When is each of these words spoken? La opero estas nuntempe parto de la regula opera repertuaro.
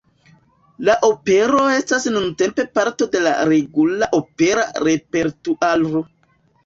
La 0.87 0.95
opero 1.07 1.59
estas 1.73 2.07
nuntempe 2.15 2.65
parto 2.79 3.09
de 3.17 3.21
la 3.29 3.35
regula 3.51 4.09
opera 4.21 4.65
repertuaro. 4.89 6.03